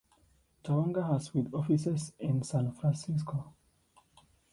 Tawonga 0.63 1.07
has 1.13 1.31
with 1.31 1.53
offices 1.53 2.11
in 2.17 2.41
San 2.41 2.71
Francisco. 2.71 3.53